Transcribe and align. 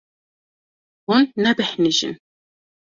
Hûn 1.05 1.23
nebêhnijîn. 1.43 2.13